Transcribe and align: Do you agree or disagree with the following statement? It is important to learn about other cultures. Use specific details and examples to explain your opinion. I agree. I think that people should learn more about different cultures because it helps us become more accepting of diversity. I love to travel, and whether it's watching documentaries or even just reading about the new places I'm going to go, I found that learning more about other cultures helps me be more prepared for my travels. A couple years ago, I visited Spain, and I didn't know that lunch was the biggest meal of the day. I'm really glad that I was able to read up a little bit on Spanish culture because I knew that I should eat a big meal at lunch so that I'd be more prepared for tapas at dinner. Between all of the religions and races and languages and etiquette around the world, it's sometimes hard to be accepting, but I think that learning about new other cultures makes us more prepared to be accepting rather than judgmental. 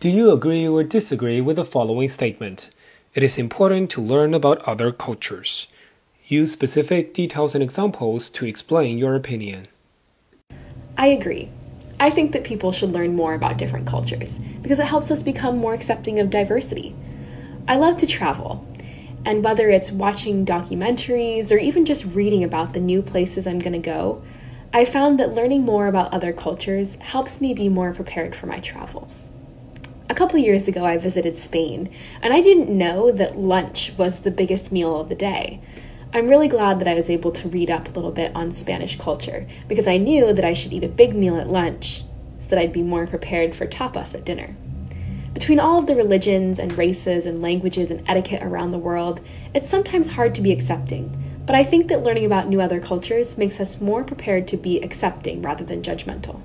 Do 0.00 0.08
you 0.08 0.32
agree 0.32 0.66
or 0.66 0.82
disagree 0.82 1.42
with 1.42 1.56
the 1.56 1.64
following 1.66 2.08
statement? 2.08 2.70
It 3.14 3.22
is 3.22 3.36
important 3.36 3.90
to 3.90 4.00
learn 4.00 4.32
about 4.32 4.66
other 4.66 4.92
cultures. 4.92 5.66
Use 6.26 6.50
specific 6.50 7.12
details 7.12 7.54
and 7.54 7.62
examples 7.62 8.30
to 8.30 8.46
explain 8.46 8.96
your 8.96 9.14
opinion. 9.14 9.68
I 10.96 11.08
agree. 11.08 11.50
I 12.00 12.08
think 12.08 12.32
that 12.32 12.44
people 12.44 12.72
should 12.72 12.92
learn 12.92 13.14
more 13.14 13.34
about 13.34 13.58
different 13.58 13.86
cultures 13.86 14.38
because 14.62 14.78
it 14.78 14.86
helps 14.86 15.10
us 15.10 15.22
become 15.22 15.58
more 15.58 15.74
accepting 15.74 16.18
of 16.18 16.30
diversity. 16.30 16.94
I 17.68 17.76
love 17.76 17.98
to 17.98 18.06
travel, 18.06 18.66
and 19.26 19.44
whether 19.44 19.68
it's 19.68 19.92
watching 19.92 20.46
documentaries 20.46 21.52
or 21.52 21.58
even 21.58 21.84
just 21.84 22.06
reading 22.06 22.42
about 22.42 22.72
the 22.72 22.80
new 22.80 23.02
places 23.02 23.46
I'm 23.46 23.58
going 23.58 23.74
to 23.74 23.78
go, 23.78 24.22
I 24.72 24.86
found 24.86 25.20
that 25.20 25.34
learning 25.34 25.66
more 25.66 25.88
about 25.88 26.14
other 26.14 26.32
cultures 26.32 26.94
helps 27.02 27.38
me 27.38 27.52
be 27.52 27.68
more 27.68 27.92
prepared 27.92 28.34
for 28.34 28.46
my 28.46 28.60
travels. 28.60 29.34
A 30.10 30.14
couple 30.14 30.40
years 30.40 30.66
ago, 30.66 30.84
I 30.84 30.98
visited 30.98 31.36
Spain, 31.36 31.88
and 32.20 32.34
I 32.34 32.40
didn't 32.40 32.68
know 32.68 33.12
that 33.12 33.38
lunch 33.38 33.92
was 33.96 34.18
the 34.18 34.32
biggest 34.32 34.72
meal 34.72 35.00
of 35.00 35.08
the 35.08 35.14
day. 35.14 35.60
I'm 36.12 36.26
really 36.26 36.48
glad 36.48 36.80
that 36.80 36.88
I 36.88 36.94
was 36.94 37.08
able 37.08 37.30
to 37.30 37.48
read 37.48 37.70
up 37.70 37.86
a 37.86 37.92
little 37.92 38.10
bit 38.10 38.34
on 38.34 38.50
Spanish 38.50 38.98
culture 38.98 39.46
because 39.68 39.86
I 39.86 39.98
knew 39.98 40.32
that 40.32 40.44
I 40.44 40.52
should 40.52 40.72
eat 40.72 40.82
a 40.82 40.88
big 40.88 41.14
meal 41.14 41.36
at 41.36 41.46
lunch 41.46 42.02
so 42.40 42.48
that 42.48 42.58
I'd 42.58 42.72
be 42.72 42.82
more 42.82 43.06
prepared 43.06 43.54
for 43.54 43.68
tapas 43.68 44.12
at 44.12 44.24
dinner. 44.24 44.56
Between 45.32 45.60
all 45.60 45.78
of 45.78 45.86
the 45.86 45.94
religions 45.94 46.58
and 46.58 46.76
races 46.76 47.24
and 47.24 47.40
languages 47.40 47.88
and 47.88 48.02
etiquette 48.08 48.42
around 48.42 48.72
the 48.72 48.78
world, 48.78 49.20
it's 49.54 49.70
sometimes 49.70 50.10
hard 50.10 50.34
to 50.34 50.42
be 50.42 50.50
accepting, 50.50 51.16
but 51.46 51.54
I 51.54 51.62
think 51.62 51.86
that 51.86 52.02
learning 52.02 52.24
about 52.24 52.48
new 52.48 52.60
other 52.60 52.80
cultures 52.80 53.38
makes 53.38 53.60
us 53.60 53.80
more 53.80 54.02
prepared 54.02 54.48
to 54.48 54.56
be 54.56 54.80
accepting 54.80 55.40
rather 55.40 55.62
than 55.62 55.82
judgmental. 55.82 56.40